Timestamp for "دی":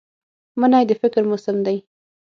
1.65-1.77